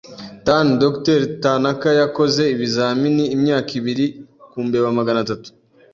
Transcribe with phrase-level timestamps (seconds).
[0.45, 1.19] [Tan] Dr.
[1.43, 4.05] Tanaka yakoze ibizamini imyaka ibiri
[4.51, 5.49] ku mbeba magana atatu.